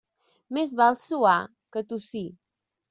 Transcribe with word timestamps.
Més 0.59 0.73
val 0.81 0.97
suar 1.03 1.37
que 1.77 1.87
tossir. 1.93 2.29